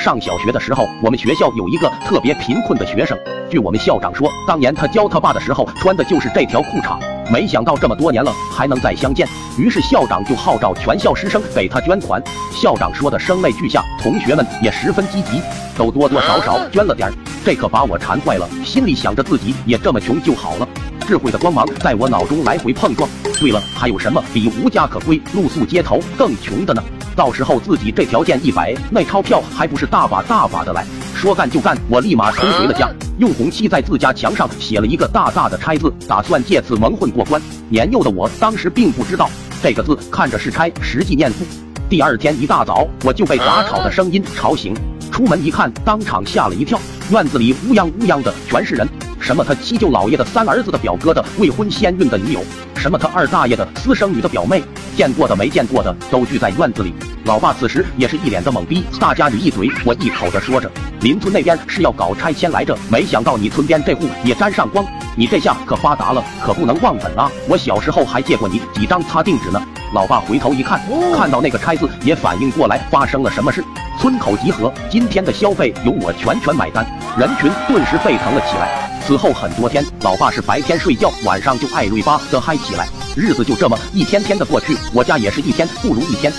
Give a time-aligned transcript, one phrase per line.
[0.00, 3.16] 上小学的时候，我们学校有一个特别贫困的学生。
[3.50, 6.98] 据我们校长说，当年他教他爸的时候穿的就是这条裤衩。
[7.30, 9.28] 没想到这么多年了还能再相见，
[9.58, 12.20] 于是校长就号召全校师生给他捐款。
[12.50, 15.40] 校长说的声泪俱下，同学们也十分积极，
[15.76, 17.14] 都多多少少捐了点儿。
[17.44, 20.66] 这可把我馋坏了，心里想着自己也这么穷就好了。
[21.06, 23.08] 智慧的光芒在我脑中来回碰撞。
[23.38, 26.82] 对了，还有什么比无家可归、露宿街头更穷的呢？
[27.20, 30.86] 到时候自己这条件一摆，那钞票还不是大把大把的来？
[31.14, 32.88] 说干就干，我立马冲回了家，
[33.18, 37.38] 用红漆在自家墙上写了一个大大的拆字，打算借此蒙混过关。
[37.68, 39.28] 年幼的我当时并不知道，
[39.62, 41.44] 这个字看着是拆，实际念富。
[41.90, 44.74] 第二天一大早，我就被杂吵的声音吵醒，
[45.12, 48.88] 出门一看，当场吓了一跳，院子里乌泱乌泱的全是人。
[49.18, 52.42] 什么他七舅老爷的三儿子的表哥的未婚先孕的女友，
[52.76, 54.64] 什么他二大爷的私生女的表妹，
[55.00, 56.92] 见过的没见过的都聚在院子里。
[57.24, 64.84] 老爸此时也是一脸的懵逼，大家你一嘴我一口的说着，邻村那边是要搞拆迁来着，没想到你村边这户也沾上光，
[65.16, 67.32] 你这下可发达了，可不能忘本啊！
[67.48, 69.62] 我小时候还借过你几张擦腚纸呢。
[69.94, 70.78] 老爸回头一看，
[71.16, 73.64] 看到那个拆字，也反应过来发生了什么事。
[73.98, 78.90] 村口集合，今天的消费由我全权买单，人群顿时沸腾了起来。
[79.06, 86.32] 此后很多天，老爸是白天睡觉，晚上就爱瑞巴的嗨起来，日子就这么一天天的过去，我家也是一天不如一天。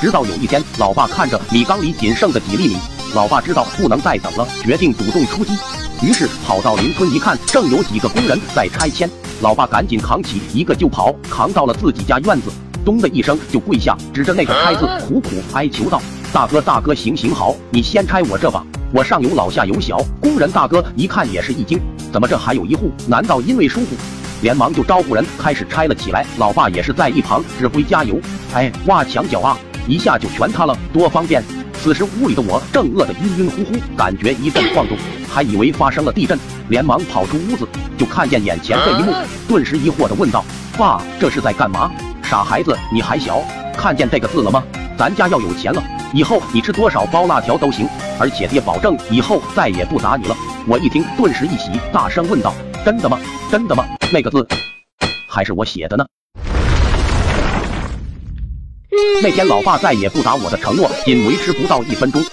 [0.00, 2.76] 直到有一天，老爸看着米缸里仅剩的几粒米，
[3.14, 5.52] 老爸知道不能再等了，决定主动出击。
[6.00, 9.10] 于是跑到邻村一看，正有几个工人在拆迁，
[9.42, 12.50] 老爸赶紧扛起一个就跑，扛到了自己家院子，
[12.84, 16.00] 咚的一声就跪下，指着那个拆字，苦苦哀求道
[16.32, 18.64] ：“大哥，大哥，行行好，你先拆我这吧，
[18.94, 21.78] 我上有老下有小。”工人大哥一看也是一惊。
[22.10, 22.90] 怎么这还有一户？
[23.06, 23.96] 难道因为疏忽？
[24.42, 26.24] 连忙就招呼人开始拆了起来。
[26.38, 28.20] 老爸也是在一旁指挥加油。
[28.54, 31.42] 哎，挖墙脚啊，一下就全塌了，多方便！
[31.80, 34.96] 此时屋里的我正饿得晕晕乎乎，感觉一阵晃动，
[35.32, 36.36] 还以为发生了地震，
[36.68, 39.12] 连忙跑出屋子，就看见眼前这一幕，
[39.46, 40.44] 顿时疑惑的问道
[40.76, 41.88] ：“爸，这是在干嘛？
[42.22, 43.40] 傻孩子，你还小，
[43.76, 44.62] 看见这个字了吗？
[44.98, 45.80] 咱家要有钱了，
[46.12, 50.36] 以后你吃多少包辣条都行，而且爹保证以后再也不打你了。”
[50.66, 52.52] 我一听，顿时一喜，大声问道
[52.88, 53.20] ：“真的吗？
[53.50, 53.84] 真的吗？
[54.10, 54.48] 那个字
[55.28, 56.06] 还是我写的呢？”
[59.22, 62.24] 那天，老爸再也不打我的承诺，仅维持不到一分钟，